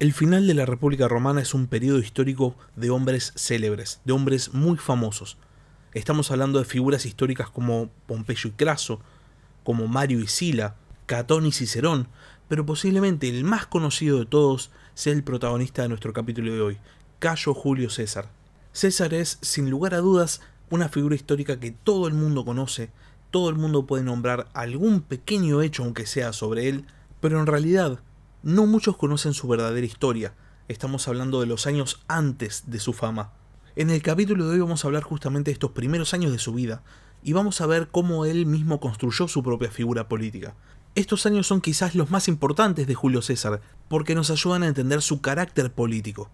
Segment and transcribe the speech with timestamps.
[0.00, 4.54] El final de la República Romana es un periodo histórico de hombres célebres, de hombres
[4.54, 5.36] muy famosos.
[5.92, 9.02] Estamos hablando de figuras históricas como Pompeyo y Craso,
[9.62, 12.08] como Mario y Sila, Catón y Cicerón,
[12.48, 16.78] pero posiblemente el más conocido de todos sea el protagonista de nuestro capítulo de hoy,
[17.18, 18.30] Cayo Julio César.
[18.72, 20.40] César es, sin lugar a dudas,
[20.70, 22.88] una figura histórica que todo el mundo conoce,
[23.30, 26.86] todo el mundo puede nombrar algún pequeño hecho aunque sea sobre él,
[27.20, 28.00] pero en realidad
[28.42, 30.34] no muchos conocen su verdadera historia.
[30.68, 33.32] Estamos hablando de los años antes de su fama.
[33.76, 36.54] En el capítulo de hoy vamos a hablar justamente de estos primeros años de su
[36.54, 36.82] vida
[37.22, 40.54] y vamos a ver cómo él mismo construyó su propia figura política.
[40.94, 45.02] Estos años son quizás los más importantes de Julio César porque nos ayudan a entender
[45.02, 46.30] su carácter político.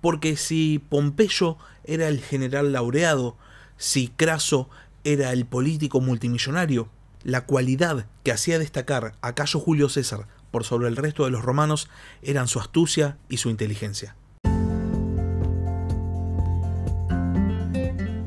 [0.00, 3.36] Porque si Pompeyo era el general laureado,
[3.76, 4.68] si Craso
[5.04, 6.88] era el político multimillonario,
[7.22, 11.44] la cualidad que hacía destacar a Cayo Julio César por sobre el resto de los
[11.44, 11.90] romanos
[12.22, 14.16] eran su astucia y su inteligencia.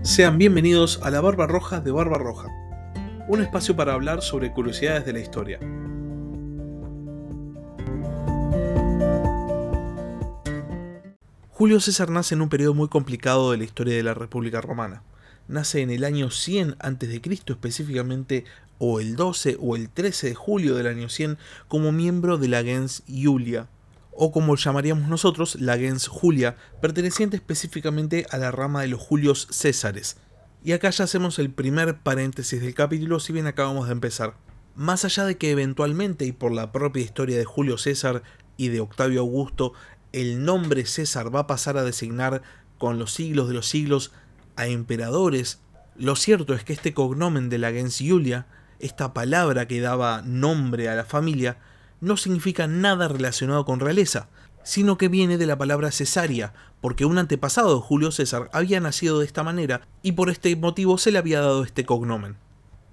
[0.04, 2.50] Sean bienvenidos a la Barba Roja de Barba Roja,
[3.28, 5.58] un espacio para hablar sobre curiosidades de la historia.
[11.50, 15.02] Julio César nace en un periodo muy complicado de la historia de la República Romana.
[15.48, 18.45] Nace en el año 100 a.C., específicamente
[18.80, 22.64] o el 12 o el 13 de julio del año 100 como miembro de la
[22.64, 23.70] gens Julia,
[24.12, 29.48] o como llamaríamos nosotros, la gens Julia, perteneciente específicamente a la rama de los Julios
[29.52, 30.18] Césares.
[30.64, 34.36] Y acá ya hacemos el primer paréntesis del capítulo, si bien acabamos de empezar.
[34.76, 38.24] Más allá de que eventualmente y por la propia historia de Julio César
[38.58, 39.74] y de Octavio Augusto,
[40.12, 42.42] el nombre César va a pasar a designar
[42.78, 44.12] con los siglos de los siglos
[44.56, 45.60] a emperadores,
[45.96, 48.48] lo cierto es que este cognomen de la gens Julia
[48.80, 51.58] esta palabra que daba nombre a la familia
[52.02, 54.30] no significa nada relacionado con realeza,
[54.64, 59.20] sino que viene de la palabra cesárea, porque un antepasado de Julio César había nacido
[59.20, 62.38] de esta manera y por este motivo se le había dado este cognomen.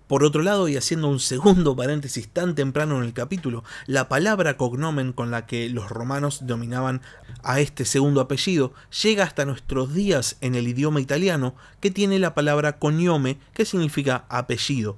[0.06, 4.56] Por otro lado, y haciendo un segundo paréntesis tan temprano en el capítulo, la palabra
[4.56, 7.02] cognomen con la que los romanos dominaban
[7.42, 12.34] a este segundo apellido llega hasta nuestros días en el idioma italiano, que tiene la
[12.34, 14.96] palabra cognome, que significa apellido,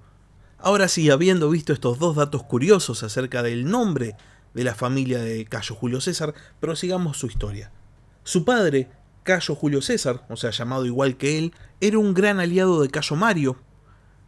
[0.61, 4.17] Ahora sí, habiendo visto estos dos datos curiosos acerca del nombre
[4.55, 7.71] de la familia de Cayo Julio César, prosigamos su historia.
[8.25, 8.91] Su padre,
[9.23, 13.15] Cayo Julio César, o sea, llamado igual que él, era un gran aliado de Cayo
[13.15, 13.57] Mario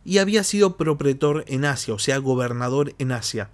[0.04, 3.50] y había sido propretor en Asia, o sea, gobernador en Asia.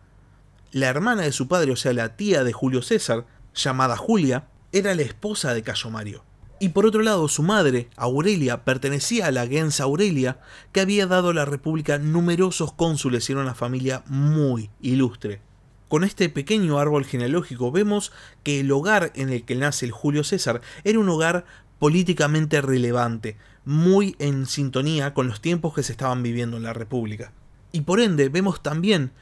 [0.71, 4.95] La hermana de su padre, o sea, la tía de Julio César, llamada Julia, era
[4.95, 6.25] la esposa de Cayo Mario.
[6.59, 10.41] Y por otro lado, su madre, Aurelia, pertenecía a la gens Aurelia,
[10.73, 15.43] que había dado a la República numerosos cónsules y era una familia muy ilustre.
[15.89, 18.11] Con este pequeño árbol genealógico vemos
[18.43, 21.45] que el hogar en el que nace el Julio César era un hogar
[21.79, 27.33] políticamente relevante, muy en sintonía con los tiempos que se estaban viviendo en la República.
[27.71, 29.13] Y por ende vemos también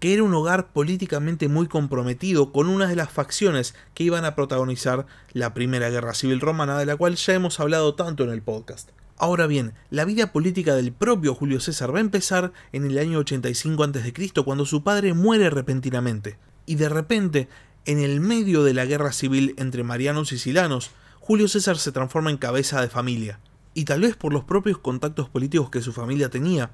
[0.00, 4.34] que era un hogar políticamente muy comprometido con una de las facciones que iban a
[4.34, 8.42] protagonizar la Primera Guerra Civil Romana, de la cual ya hemos hablado tanto en el
[8.42, 8.90] podcast.
[9.18, 13.18] Ahora bien, la vida política del propio Julio César va a empezar en el año
[13.18, 16.38] 85 a.C., cuando su padre muere repentinamente.
[16.64, 17.48] Y de repente,
[17.84, 22.30] en el medio de la guerra civil entre marianos y silanos, Julio César se transforma
[22.30, 23.40] en cabeza de familia.
[23.74, 26.70] Y tal vez por los propios contactos políticos que su familia tenía,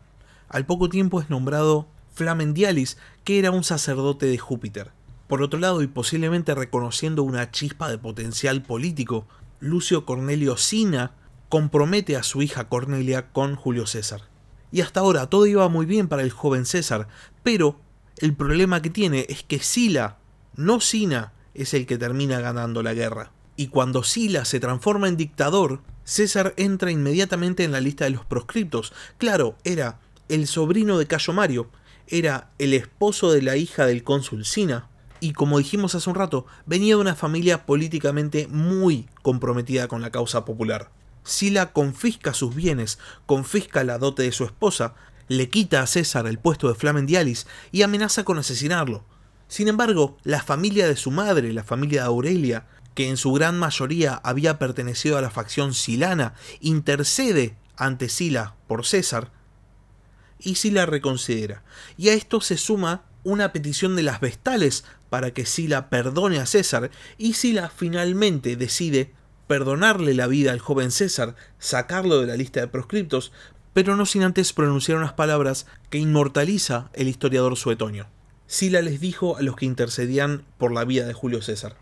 [0.49, 4.91] al poco tiempo es nombrado Flamendialis, que era un sacerdote de Júpiter.
[5.29, 9.29] Por otro lado, y posiblemente reconociendo una chispa de potencial político,
[9.61, 11.13] Lucio Cornelio Sina
[11.51, 14.23] compromete a su hija Cornelia con Julio César.
[14.73, 17.07] Y hasta ahora todo iba muy bien para el joven César,
[17.43, 17.79] pero
[18.17, 20.17] el problema que tiene es que Sila,
[20.57, 23.31] no Sina, es el que termina ganando la guerra.
[23.57, 28.25] Y cuando Sila se transforma en dictador, César entra inmediatamente en la lista de los
[28.25, 28.95] proscriptos.
[29.19, 31.69] Claro, era el sobrino de Cayo Mario,
[32.09, 34.89] era el esposo de la hija del cónsul Sina,
[35.21, 40.11] y como dijimos hace un rato, venía de una familia políticamente muy comprometida con la
[40.11, 40.91] causa popular.
[41.25, 44.95] Sila confisca sus bienes, confisca la dote de su esposa,
[45.29, 49.05] le quita a César el puesto de Flamendialis y amenaza con asesinarlo.
[49.49, 53.59] Sin embargo, la familia de su madre, la familia de Aurelia, que en su gran
[53.59, 59.33] mayoría había pertenecido a la facción silana, intercede ante Sila por César
[60.39, 61.63] y Sila reconsidera.
[61.97, 66.47] Y a esto se suma una petición de las vestales para que Sila perdone a
[66.47, 69.13] César y Sila finalmente decide
[69.47, 73.33] perdonarle la vida al joven César, sacarlo de la lista de proscriptos,
[73.73, 78.07] pero no sin antes pronunciar unas palabras que inmortaliza el historiador suetonio.
[78.47, 81.77] Sila les dijo a los que intercedían por la vida de Julio César,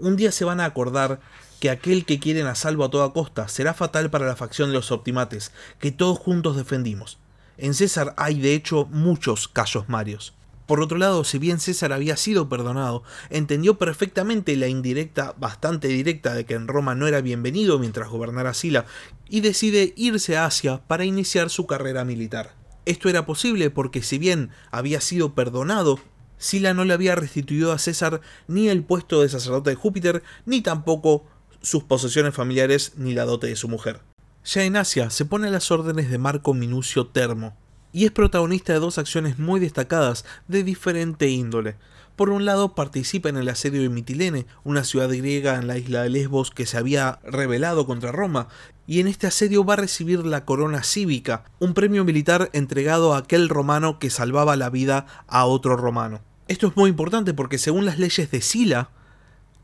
[0.00, 1.20] Un día se van a acordar
[1.60, 4.74] que aquel que quieren a salvo a toda costa será fatal para la facción de
[4.74, 7.18] los optimates, que todos juntos defendimos.
[7.58, 10.32] En César hay de hecho muchos callos marios.
[10.66, 16.34] Por otro lado, si bien César había sido perdonado, entendió perfectamente la indirecta, bastante directa,
[16.34, 18.84] de que en Roma no era bienvenido mientras gobernara Sila,
[19.28, 22.54] y decide irse a Asia para iniciar su carrera militar.
[22.84, 25.98] Esto era posible porque si bien había sido perdonado,
[26.36, 30.60] Sila no le había restituido a César ni el puesto de sacerdote de Júpiter, ni
[30.60, 31.24] tampoco
[31.60, 34.00] sus posesiones familiares ni la dote de su mujer.
[34.50, 37.54] Ya en Asia se pone a las órdenes de Marco Minucio Termo,
[37.92, 41.76] y es protagonista de dos acciones muy destacadas de diferente índole.
[42.16, 46.02] Por un lado, participa en el asedio de Mitilene, una ciudad griega en la isla
[46.02, 48.48] de Lesbos que se había rebelado contra Roma,
[48.86, 53.18] y en este asedio va a recibir la corona cívica, un premio militar entregado a
[53.18, 56.22] aquel romano que salvaba la vida a otro romano.
[56.46, 58.88] Esto es muy importante porque según las leyes de Sila,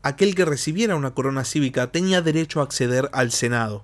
[0.03, 3.83] aquel que recibiera una corona cívica tenía derecho a acceder al Senado.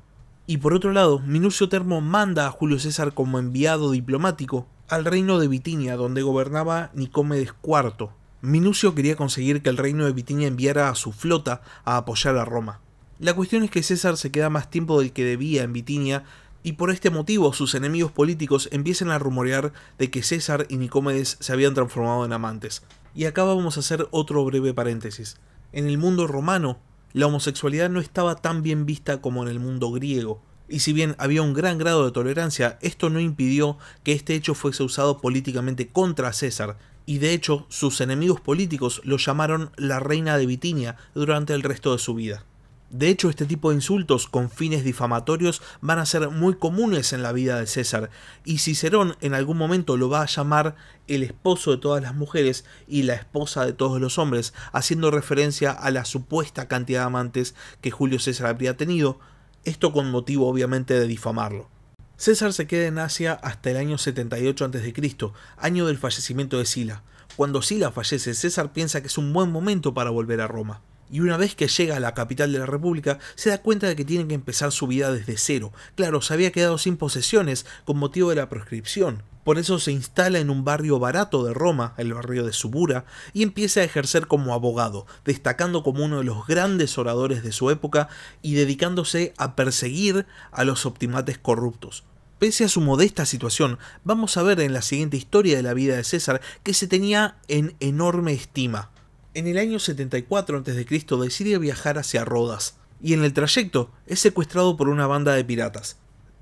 [0.51, 5.39] Y por otro lado, Minucio Termo manda a Julio César como enviado diplomático al reino
[5.39, 8.09] de Bitinia, donde gobernaba Nicómedes IV.
[8.41, 12.43] Minucio quería conseguir que el reino de Bitinia enviara a su flota a apoyar a
[12.43, 12.81] Roma.
[13.17, 16.25] La cuestión es que César se queda más tiempo del que debía en Bitinia
[16.63, 21.37] y por este motivo sus enemigos políticos empiezan a rumorear de que César y Nicómedes
[21.39, 22.83] se habían transformado en amantes.
[23.15, 25.37] Y acá vamos a hacer otro breve paréntesis
[25.73, 26.79] en el mundo romano,
[27.13, 30.41] la homosexualidad no estaba tan bien vista como en el mundo griego.
[30.67, 34.55] Y si bien había un gran grado de tolerancia, esto no impidió que este hecho
[34.55, 40.37] fuese usado políticamente contra César, y de hecho sus enemigos políticos lo llamaron la reina
[40.37, 42.45] de Bitinia durante el resto de su vida.
[42.91, 47.23] De hecho, este tipo de insultos con fines difamatorios van a ser muy comunes en
[47.23, 48.09] la vida de César,
[48.43, 50.75] y Cicerón en algún momento lo va a llamar
[51.07, 55.71] el esposo de todas las mujeres y la esposa de todos los hombres, haciendo referencia
[55.71, 59.21] a la supuesta cantidad de amantes que Julio César habría tenido,
[59.63, 61.69] esto con motivo obviamente de difamarlo.
[62.17, 67.03] César se queda en Asia hasta el año 78 a.C., año del fallecimiento de Sila.
[67.37, 71.19] Cuando Sila fallece, César piensa que es un buen momento para volver a Roma y
[71.19, 74.05] una vez que llega a la capital de la República se da cuenta de que
[74.05, 75.73] tiene que empezar su vida desde cero.
[75.95, 79.23] Claro, se había quedado sin posesiones con motivo de la proscripción.
[79.43, 83.41] Por eso se instala en un barrio barato de Roma, el barrio de Subura, y
[83.41, 88.07] empieza a ejercer como abogado, destacando como uno de los grandes oradores de su época
[88.43, 92.03] y dedicándose a perseguir a los optimates corruptos.
[92.37, 95.95] Pese a su modesta situación, vamos a ver en la siguiente historia de la vida
[95.95, 98.89] de César que se tenía en enorme estima.
[99.33, 100.85] En el año 74 a.C.
[101.23, 105.95] decide viajar hacia Rodas, y en el trayecto es secuestrado por una banda de piratas.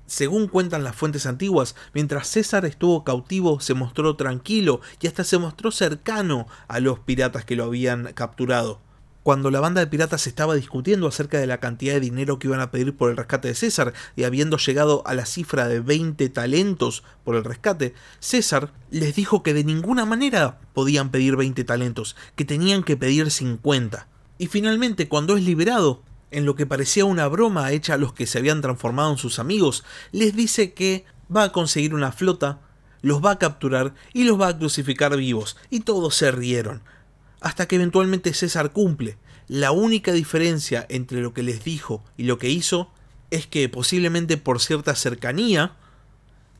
[0.06, 5.38] Según cuentan las fuentes antiguas, mientras César estuvo cautivo se mostró tranquilo y hasta se
[5.38, 8.80] mostró cercano a los piratas que lo habían capturado
[9.22, 12.60] cuando la banda de piratas estaba discutiendo acerca de la cantidad de dinero que iban
[12.60, 16.28] a pedir por el rescate de César y habiendo llegado a la cifra de 20
[16.30, 22.16] talentos por el rescate, César les dijo que de ninguna manera podían pedir 20 talentos,
[22.34, 24.08] que tenían que pedir 50.
[24.38, 28.26] Y finalmente, cuando es liberado, en lo que parecía una broma hecha a los que
[28.26, 32.60] se habían transformado en sus amigos, les dice que va a conseguir una flota,
[33.02, 36.82] los va a capturar y los va a crucificar vivos, y todos se rieron
[37.40, 39.18] hasta que eventualmente César cumple.
[39.48, 42.90] La única diferencia entre lo que les dijo y lo que hizo
[43.30, 45.76] es que posiblemente por cierta cercanía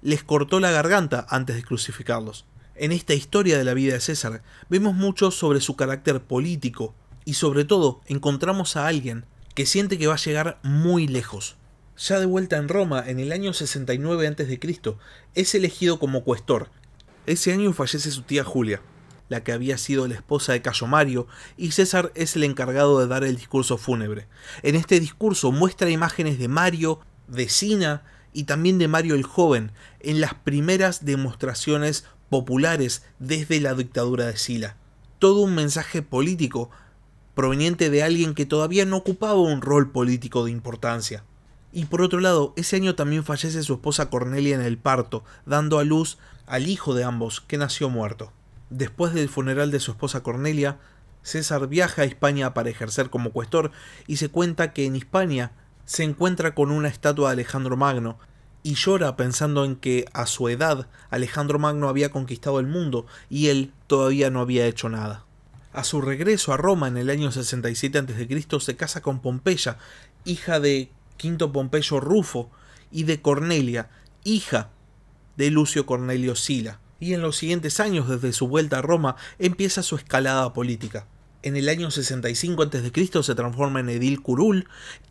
[0.03, 2.47] les cortó la garganta antes de crucificarlos.
[2.75, 6.95] En esta historia de la vida de César vemos mucho sobre su carácter político
[7.25, 11.57] y sobre todo encontramos a alguien que siente que va a llegar muy lejos.
[11.99, 14.59] Ya de vuelta en Roma en el año 69 a.C.,
[15.35, 16.71] es elegido como cuestor.
[17.27, 18.81] Ese año fallece su tía Julia,
[19.31, 23.07] la que había sido la esposa de Cayo Mario, y César es el encargado de
[23.07, 24.27] dar el discurso fúnebre.
[24.63, 28.03] En este discurso muestra imágenes de Mario, de Sina
[28.35, 34.37] y también de Mario el joven, en las primeras demostraciones populares desde la dictadura de
[34.37, 34.77] Sila.
[35.21, 36.71] Todo un mensaje político
[37.35, 41.25] proveniente de alguien que todavía no ocupaba un rol político de importancia.
[41.73, 45.79] Y por otro lado, ese año también fallece su esposa Cornelia en el parto, dando
[45.79, 48.33] a luz al hijo de ambos, que nació muerto.
[48.71, 50.79] Después del funeral de su esposa Cornelia,
[51.23, 53.73] César viaja a España para ejercer como cuestor
[54.07, 55.51] y se cuenta que en España
[55.85, 58.19] se encuentra con una estatua de Alejandro Magno
[58.63, 63.49] y llora pensando en que a su edad Alejandro Magno había conquistado el mundo y
[63.49, 65.27] él todavía no había hecho nada.
[65.73, 68.61] A su regreso a Roma en el año 67 a.C.
[68.61, 69.79] se casa con Pompeya,
[70.25, 72.51] hija de Quinto Pompeyo Rufo,
[72.93, 73.89] y de Cornelia,
[74.25, 74.71] hija
[75.37, 79.83] de Lucio Cornelio Sila y en los siguientes años desde su vuelta a Roma empieza
[79.83, 81.07] su escalada política.
[81.43, 83.23] En el año 65 a.C.
[83.23, 84.69] se transforma en edil curul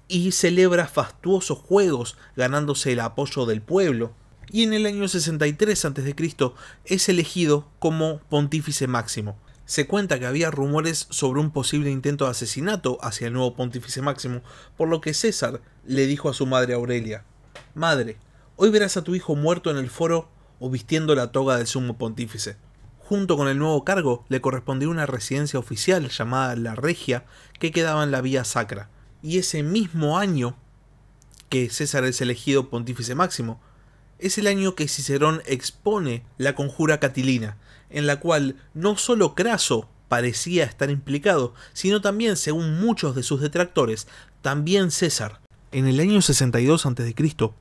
[0.08, 4.14] y celebra fastuosos juegos ganándose el apoyo del pueblo.
[4.52, 6.16] Y en el año 63 a.C.
[6.86, 9.38] es elegido como pontífice máximo.
[9.66, 14.02] Se cuenta que había rumores sobre un posible intento de asesinato hacia el nuevo pontífice
[14.02, 14.42] máximo,
[14.78, 17.24] por lo que César le dijo a su madre Aurelia,
[17.76, 18.18] Madre,
[18.56, 21.98] hoy verás a tu hijo muerto en el foro o vistiendo la toga del sumo
[21.98, 22.58] pontífice.
[23.00, 27.26] Junto con el nuevo cargo le correspondió una residencia oficial llamada La Regia
[27.60, 28.90] que quedaba en la Vía Sacra.
[29.22, 30.56] Y ese mismo año
[31.50, 33.60] que César es elegido pontífice máximo,
[34.20, 37.58] es el año que Cicerón expone la conjura catilina,
[37.90, 43.42] en la cual no solo Craso parecía estar implicado, sino también, según muchos de sus
[43.42, 44.08] detractores,
[44.42, 45.40] también César.
[45.72, 47.14] En el año 62 a.C.,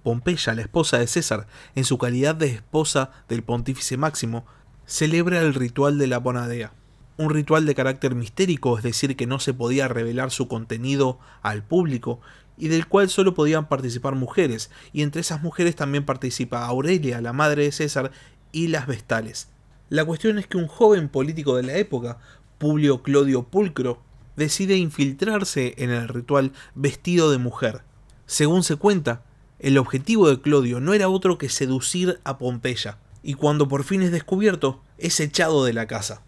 [0.03, 4.47] Pompeya, la esposa de César, en su calidad de esposa del pontífice máximo,
[4.87, 6.73] celebra el ritual de la Bonadea.
[7.19, 11.63] Un ritual de carácter mistérico, es decir, que no se podía revelar su contenido al
[11.63, 12.23] público,
[12.57, 17.35] y del cual solo podían participar mujeres, y entre esas mujeres también participa Aurelia, la
[17.35, 18.11] madre de César,
[18.53, 19.49] y las Vestales.
[19.91, 22.21] La cuestión es que un joven político de la época,
[22.57, 24.01] Publio Clodio Pulcro,
[24.35, 27.83] decide infiltrarse en el ritual vestido de mujer.
[28.29, 29.23] Según se cuenta,
[29.59, 34.03] el objetivo de Clodio no era otro que seducir a Pompeya, y cuando por fin
[34.03, 36.21] es descubierto, es echado de la casa.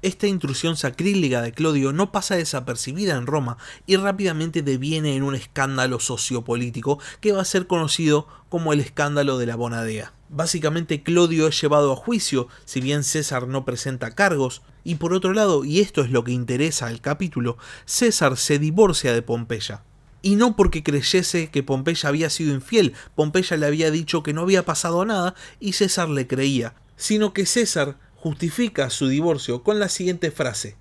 [0.00, 5.34] Esta intrusión sacrílega de Clodio no pasa desapercibida en Roma y rápidamente deviene en un
[5.34, 10.14] escándalo sociopolítico que va a ser conocido como el escándalo de la Bonadea.
[10.30, 15.34] Básicamente Clodio es llevado a juicio, si bien César no presenta cargos, y por otro
[15.34, 19.82] lado, y esto es lo que interesa al capítulo, César se divorcia de Pompeya.
[20.24, 24.40] Y no porque creyese que Pompeya había sido infiel, Pompeya le había dicho que no
[24.40, 29.90] había pasado nada y César le creía, sino que César justifica su divorcio con la
[29.90, 30.78] siguiente frase.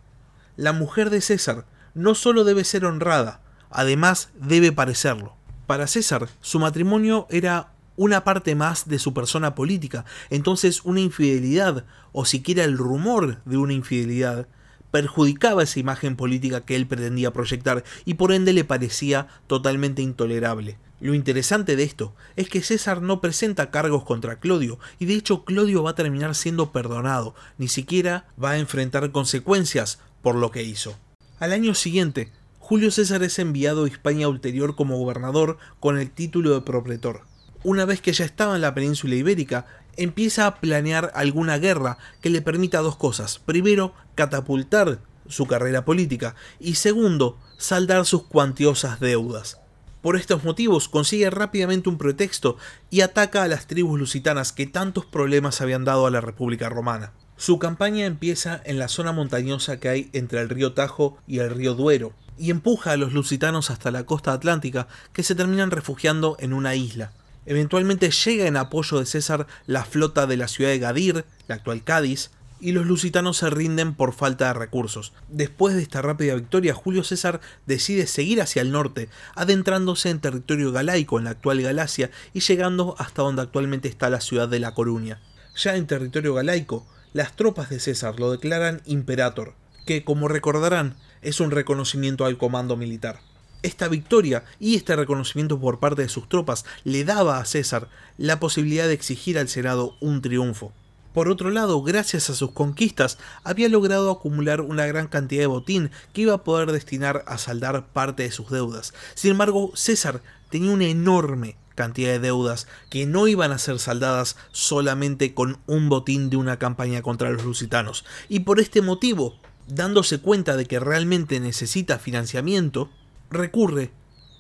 [0.55, 5.35] La mujer de César no solo debe ser honrada, además debe parecerlo.
[5.67, 11.83] Para César, su matrimonio era una parte más de su persona política, entonces una infidelidad,
[12.13, 14.47] o siquiera el rumor de una infidelidad,
[14.93, 20.77] perjudicaba esa imagen política que él pretendía proyectar y por ende le parecía totalmente intolerable.
[20.99, 25.45] Lo interesante de esto es que César no presenta cargos contra Clodio, y de hecho
[25.45, 30.61] Clodio va a terminar siendo perdonado, ni siquiera va a enfrentar consecuencias por lo que
[30.61, 30.95] hizo.
[31.39, 36.53] Al año siguiente, Julio César es enviado a Hispania Ulterior como gobernador con el título
[36.53, 37.21] de propretor.
[37.63, 39.65] Una vez que ya estaba en la península ibérica,
[39.97, 43.39] empieza a planear alguna guerra que le permita dos cosas.
[43.39, 49.59] Primero, catapultar su carrera política y segundo, saldar sus cuantiosas deudas.
[50.01, 52.57] Por estos motivos consigue rápidamente un pretexto
[52.89, 57.13] y ataca a las tribus lusitanas que tantos problemas habían dado a la República Romana.
[57.37, 61.49] Su campaña empieza en la zona montañosa que hay entre el río Tajo y el
[61.49, 66.35] río Duero, y empuja a los lusitanos hasta la costa atlántica, que se terminan refugiando
[66.39, 67.13] en una isla.
[67.45, 71.83] Eventualmente llega en apoyo de César la flota de la ciudad de Gadir, la actual
[71.83, 72.31] Cádiz,
[72.63, 75.11] y los lusitanos se rinden por falta de recursos.
[75.27, 80.71] Después de esta rápida victoria, Julio César decide seguir hacia el norte, adentrándose en territorio
[80.71, 84.73] galaico en la actual Galacia y llegando hasta donde actualmente está la ciudad de La
[84.73, 85.19] Coruña.
[85.57, 91.41] Ya en territorio galaico, las tropas de César lo declaran imperator, que como recordarán es
[91.41, 93.19] un reconocimiento al comando militar.
[93.63, 98.39] Esta victoria y este reconocimiento por parte de sus tropas le daba a César la
[98.39, 100.71] posibilidad de exigir al Senado un triunfo.
[101.13, 105.91] Por otro lado, gracias a sus conquistas, había logrado acumular una gran cantidad de botín
[106.11, 108.93] que iba a poder destinar a saldar parte de sus deudas.
[109.13, 114.37] Sin embargo, César tenía una enorme cantidad de deudas que no iban a ser saldadas
[114.51, 118.05] solamente con un botín de una campaña contra los lusitanos.
[118.27, 119.35] Y por este motivo,
[119.67, 122.89] dándose cuenta de que realmente necesita financiamiento,
[123.33, 123.91] recurre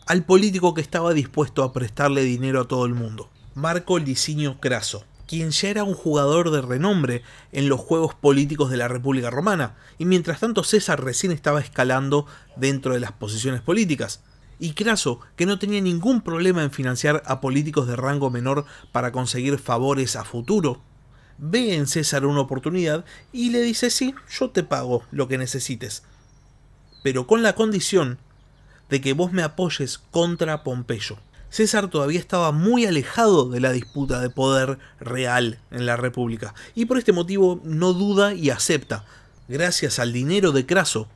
[0.05, 5.05] al político que estaba dispuesto a prestarle dinero a todo el mundo, Marco Licinio Craso
[5.27, 9.75] quien ya era un jugador de renombre en los juegos políticos de la República Romana,
[9.97, 14.21] y mientras tanto César recién estaba escalando dentro de las posiciones políticas.
[14.59, 19.11] Y Craso, que no tenía ningún problema en financiar a políticos de rango menor para
[19.11, 20.81] conseguir favores a futuro,
[21.37, 26.03] ve en César una oportunidad y le dice sí, yo te pago lo que necesites,
[27.03, 28.19] pero con la condición
[28.89, 31.17] de que vos me apoyes contra Pompeyo.
[31.49, 36.85] César todavía estaba muy alejado de la disputa de poder real en la República, y
[36.85, 39.05] por este motivo no duda y acepta.
[39.47, 41.07] Gracias al dinero de Craso,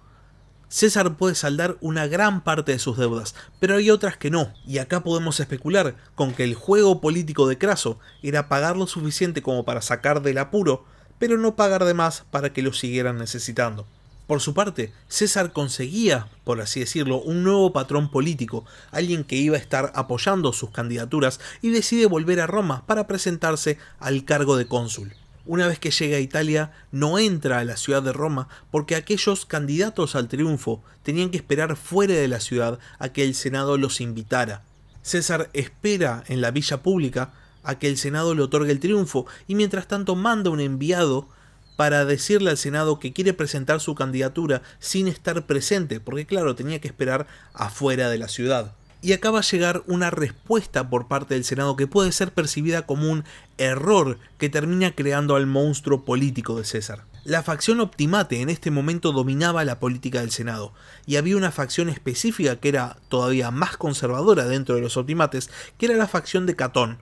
[0.70, 4.80] César puede saldar una gran parte de sus deudas, pero hay otras que no, y
[4.80, 9.64] acá podemos especular con que el juego político de Craso era pagar lo suficiente como
[9.64, 10.84] para sacar del apuro,
[11.20, 13.88] pero no pagar de más para que lo siguieran necesitando.
[14.28, 19.56] Por su parte, César conseguía, por así decirlo, un nuevo patrón político, alguien que iba
[19.56, 24.68] a estar apoyando sus candidaturas y decide volver a Roma para presentarse al cargo de
[24.68, 25.14] cónsul.
[25.46, 29.46] Una vez que llega a Italia, no entra a la ciudad de Roma porque aquellos
[29.46, 34.02] candidatos al triunfo tenían que esperar fuera de la ciudad a que el Senado los
[34.02, 34.64] invitara.
[35.04, 37.32] César espera en la villa pública
[37.64, 41.30] a que el Senado le otorgue el triunfo y mientras tanto manda un enviado
[41.78, 46.82] para decirle al Senado que quiere presentar su candidatura sin estar presente, porque claro, tenía
[46.82, 48.74] que esperar afuera de la ciudad.
[49.02, 53.10] Y acaba a llegar una respuesta por parte del Senado que puede ser percibida como
[53.12, 53.24] un
[53.60, 57.06] error que termina creando al monstruo político de César.
[57.24, 60.74] La facción Optimate en este momento dominaba la política del Senado,
[61.06, 65.86] y había una facción específica que era todavía más conservadora dentro de los Optimates, que
[65.86, 66.98] era la facción de Catón,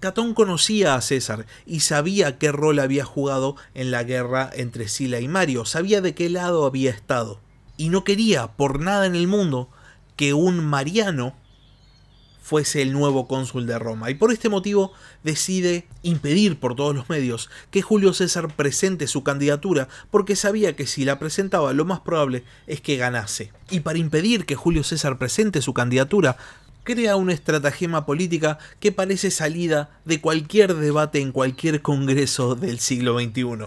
[0.00, 5.20] Catón conocía a César y sabía qué rol había jugado en la guerra entre Sila
[5.20, 7.40] y Mario, sabía de qué lado había estado.
[7.76, 9.70] Y no quería, por nada en el mundo,
[10.16, 11.34] que un Mariano
[12.48, 14.10] fuese el nuevo cónsul de Roma.
[14.10, 19.22] Y por este motivo decide impedir por todos los medios que Julio César presente su
[19.22, 23.52] candidatura, porque sabía que si la presentaba lo más probable es que ganase.
[23.68, 26.38] Y para impedir que Julio César presente su candidatura,
[26.94, 33.20] crea una estratagema política que parece salida de cualquier debate en cualquier congreso del siglo
[33.20, 33.66] XXI.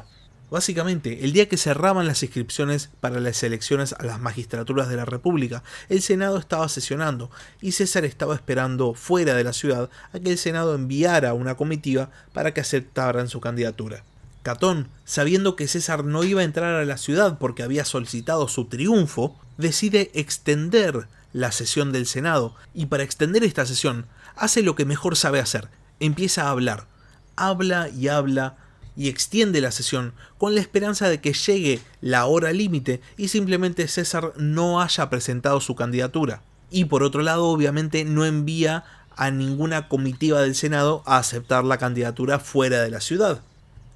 [0.50, 5.06] Básicamente, el día que cerraban las inscripciones para las elecciones a las magistraturas de la
[5.06, 7.30] República, el Senado estaba sesionando
[7.62, 12.10] y César estaba esperando fuera de la ciudad a que el Senado enviara una comitiva
[12.34, 14.04] para que aceptaran su candidatura.
[14.42, 18.66] Catón, sabiendo que César no iba a entrar a la ciudad porque había solicitado su
[18.66, 24.86] triunfo, decide extender la sesión del Senado y para extender esta sesión hace lo que
[24.86, 25.70] mejor sabe hacer,
[26.00, 26.88] empieza a hablar,
[27.36, 28.58] habla y habla
[28.96, 33.88] y extiende la sesión con la esperanza de que llegue la hora límite y simplemente
[33.88, 36.42] César no haya presentado su candidatura.
[36.70, 38.84] Y por otro lado, obviamente no envía
[39.16, 43.42] a ninguna comitiva del Senado a aceptar la candidatura fuera de la ciudad.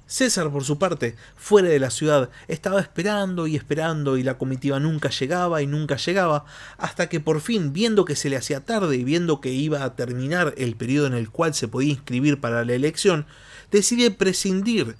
[0.06, 4.78] César, por su parte, fuera de la ciudad, estaba esperando y esperando y la comitiva
[4.78, 6.44] nunca llegaba y nunca llegaba,
[6.78, 9.96] hasta que por fin, viendo que se le hacía tarde y viendo que iba a
[9.96, 13.26] terminar el periodo en el cual se podía inscribir para la elección,
[13.72, 14.94] decide prescindir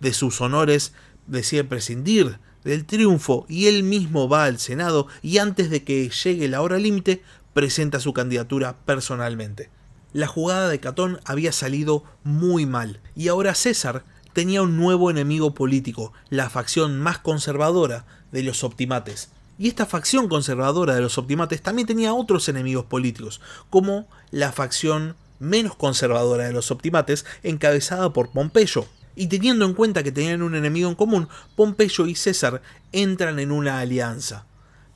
[0.00, 0.94] de sus honores,
[1.26, 6.48] decide prescindir del triunfo y él mismo va al Senado y antes de que llegue
[6.48, 9.70] la hora límite presenta su candidatura personalmente.
[10.12, 14.04] La jugada de Catón había salido muy mal y ahora César
[14.38, 19.32] tenía un nuevo enemigo político, la facción más conservadora de los optimates.
[19.58, 25.16] Y esta facción conservadora de los optimates también tenía otros enemigos políticos, como la facción
[25.40, 28.86] menos conservadora de los optimates, encabezada por Pompeyo.
[29.16, 33.50] Y teniendo en cuenta que tenían un enemigo en común, Pompeyo y César entran en
[33.50, 34.46] una alianza.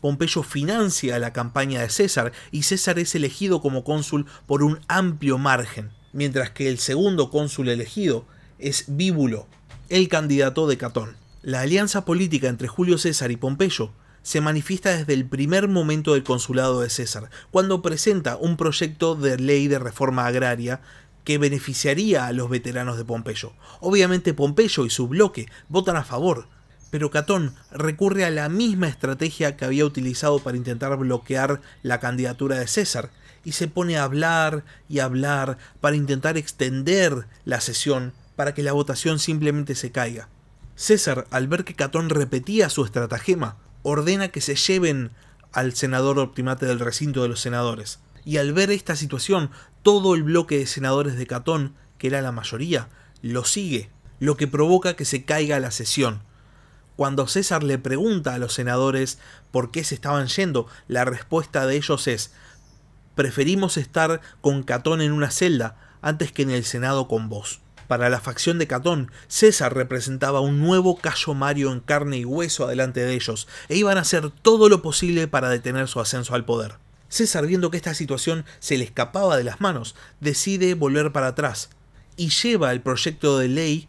[0.00, 5.36] Pompeyo financia la campaña de César y César es elegido como cónsul por un amplio
[5.36, 8.24] margen, mientras que el segundo cónsul elegido,
[8.58, 9.46] es Bíbulo,
[9.88, 11.16] el candidato de Catón.
[11.42, 16.22] La alianza política entre Julio César y Pompeyo se manifiesta desde el primer momento del
[16.22, 20.80] consulado de César, cuando presenta un proyecto de ley de reforma agraria
[21.24, 23.52] que beneficiaría a los veteranos de Pompeyo.
[23.80, 26.46] Obviamente Pompeyo y su bloque votan a favor,
[26.90, 32.58] pero Catón recurre a la misma estrategia que había utilizado para intentar bloquear la candidatura
[32.58, 33.10] de César,
[33.44, 38.72] y se pone a hablar y hablar para intentar extender la sesión para que la
[38.72, 40.28] votación simplemente se caiga.
[40.74, 45.10] César, al ver que Catón repetía su estratagema, ordena que se lleven
[45.52, 48.00] al senador optimate del recinto de los senadores.
[48.24, 49.50] Y al ver esta situación,
[49.82, 52.88] todo el bloque de senadores de Catón, que era la mayoría,
[53.20, 56.22] lo sigue, lo que provoca que se caiga la sesión.
[56.96, 59.18] Cuando César le pregunta a los senadores
[59.50, 62.32] por qué se estaban yendo, la respuesta de ellos es
[63.14, 67.60] preferimos estar con Catón en una celda antes que en el Senado con vos.
[67.88, 72.64] Para la facción de Catón, César representaba un nuevo Cayo Mario en carne y hueso
[72.64, 76.44] adelante de ellos, e iban a hacer todo lo posible para detener su ascenso al
[76.44, 76.76] poder.
[77.08, 81.68] César, viendo que esta situación se le escapaba de las manos, decide volver para atrás
[82.16, 83.88] y lleva el proyecto de ley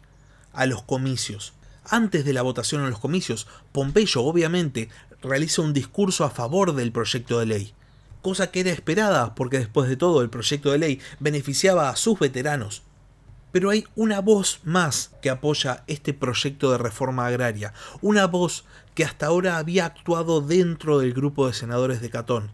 [0.52, 1.54] a los comicios.
[1.88, 4.88] Antes de la votación en los comicios, Pompeyo obviamente
[5.22, 7.74] realiza un discurso a favor del proyecto de ley,
[8.22, 12.18] cosa que era esperada porque después de todo el proyecto de ley beneficiaba a sus
[12.18, 12.82] veteranos
[13.54, 18.64] pero hay una voz más que apoya este proyecto de reforma agraria, una voz
[18.96, 22.50] que hasta ahora había actuado dentro del grupo de senadores de Catón,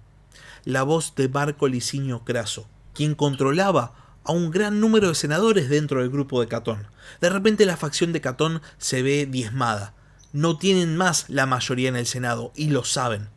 [0.67, 6.01] la voz de Marco Licinio Craso, quien controlaba a un gran número de senadores dentro
[6.01, 6.87] del grupo de Catón.
[7.23, 9.95] De repente la facción de Catón se ve diezmada.
[10.35, 13.31] no tienen más la mayoría en el Senado y lo saben.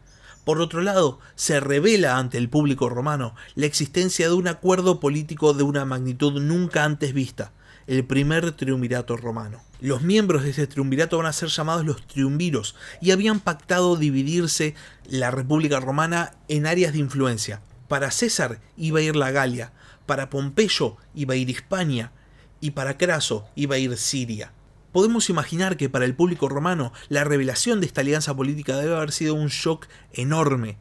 [0.43, 5.53] Por otro lado, se revela ante el público romano la existencia de un acuerdo político
[5.53, 7.53] de una magnitud nunca antes vista,
[7.88, 9.62] el primer triunvirato romano.
[9.79, 14.75] Los miembros de ese triunvirato van a ser llamados los triunviros y habían pactado dividirse
[15.10, 17.62] la República Romana en áreas de influencia.
[17.88, 19.71] Para César iba a ir la Galia,
[20.06, 22.12] para Pompeyo iba a ir Hispania
[22.60, 24.51] y para Craso iba a ir Siria.
[24.93, 29.12] Podemos imaginar que para el público romano la revelación de esta alianza política debe haber
[29.12, 30.77] sido un shock enorme,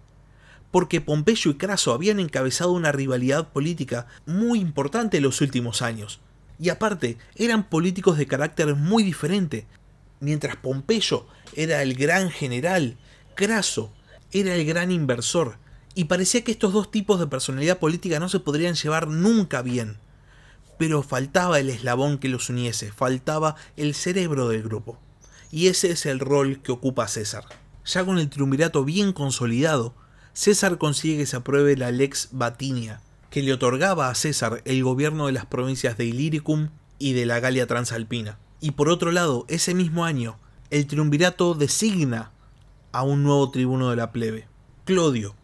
[0.70, 6.20] porque Pompeyo y Craso habían encabezado una rivalidad política muy importante en los últimos años.
[6.58, 9.66] Y aparte, eran políticos de carácter muy diferente.
[10.20, 12.98] Mientras Pompeyo era el gran general,
[13.34, 13.94] Craso
[14.30, 15.56] era el gran inversor,
[15.94, 19.96] y parecía que estos dos tipos de personalidad política no se podrían llevar nunca bien
[20.82, 24.98] pero faltaba el eslabón que los uniese, faltaba el cerebro del grupo.
[25.52, 27.44] Y ese es el rol que ocupa César.
[27.84, 29.94] Ya con el triunvirato bien consolidado,
[30.32, 35.26] César consigue que se apruebe la Lex Batinia, que le otorgaba a César el gobierno
[35.26, 38.40] de las provincias de Illyricum y de la Galia Transalpina.
[38.58, 40.36] Y por otro lado, ese mismo año,
[40.70, 42.32] el triunvirato designa
[42.90, 44.48] a un nuevo tribuno de la plebe,
[44.84, 45.36] Clodio,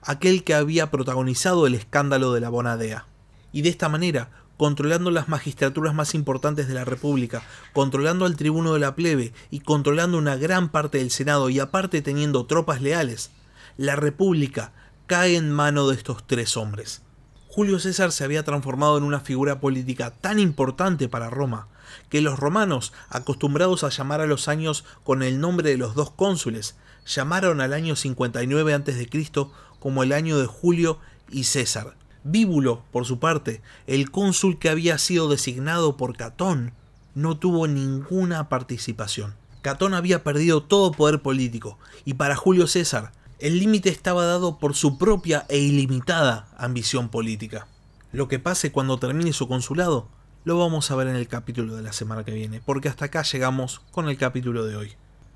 [0.00, 3.04] aquel que había protagonizado el escándalo de la Bonadea.
[3.52, 7.42] Y de esta manera, controlando las magistraturas más importantes de la República,
[7.72, 12.02] controlando al tribuno de la plebe y controlando una gran parte del Senado y aparte
[12.02, 13.30] teniendo tropas leales,
[13.78, 14.74] la República
[15.06, 17.00] cae en mano de estos tres hombres.
[17.48, 21.68] Julio César se había transformado en una figura política tan importante para Roma,
[22.10, 26.10] que los romanos, acostumbrados a llamar a los años con el nombre de los dos
[26.10, 29.30] cónsules, llamaron al año 59 a.C.
[29.78, 30.98] como el año de Julio
[31.30, 36.72] y César, Bíbulo, por su parte, el cónsul que había sido designado por Catón,
[37.14, 39.34] no tuvo ninguna participación.
[39.62, 44.74] Catón había perdido todo poder político, y para Julio César, el límite estaba dado por
[44.74, 47.66] su propia e ilimitada ambición política.
[48.12, 50.08] Lo que pase cuando termine su consulado,
[50.44, 53.22] lo vamos a ver en el capítulo de la semana que viene, porque hasta acá
[53.22, 54.92] llegamos con el capítulo de hoy.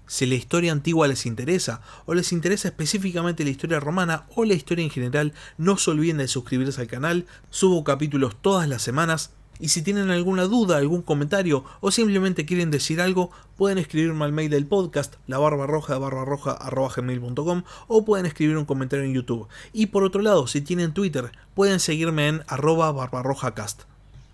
[0.07, 4.55] Si la historia antigua les interesa, o les interesa específicamente la historia romana o la
[4.55, 9.31] historia en general, no se olviden de suscribirse al canal, subo capítulos todas las semanas,
[9.61, 14.33] y si tienen alguna duda, algún comentario o simplemente quieren decir algo, pueden escribirme al
[14.33, 19.49] mail del podcast, la barba roja gmail.com o pueden escribir un comentario en YouTube.
[19.73, 23.83] Y por otro lado, si tienen Twitter, pueden seguirme en arroba barbarrojacast.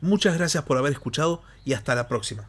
[0.01, 2.49] Muchas gracias por haber escuchado y hasta la próxima.